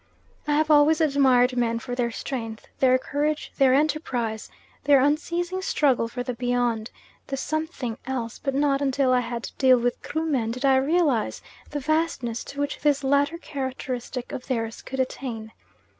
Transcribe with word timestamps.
I 0.47 0.53
have 0.53 0.71
always 0.71 0.99
admired 0.99 1.55
men 1.55 1.77
for 1.77 1.93
their 1.93 2.09
strength, 2.09 2.65
their 2.79 2.97
courage, 2.97 3.51
their 3.59 3.71
enterprise, 3.75 4.49
their 4.85 4.99
unceasing 4.99 5.61
struggle 5.61 6.07
for 6.07 6.23
the 6.23 6.33
beyond 6.33 6.89
the 7.27 7.37
something 7.37 7.99
else, 8.07 8.39
but 8.39 8.55
not 8.55 8.81
until 8.81 9.13
I 9.13 9.19
had 9.19 9.43
to 9.43 9.55
deal 9.59 9.77
with 9.77 10.01
Krumen 10.01 10.49
did 10.53 10.65
I 10.65 10.77
realise 10.77 11.43
the 11.69 11.79
vastness 11.79 12.43
to 12.45 12.59
which 12.59 12.79
this 12.79 13.03
latter 13.03 13.37
characteristic 13.37 14.31
of 14.31 14.47
theirs 14.47 14.81
could 14.81 14.99
attain. 14.99 15.51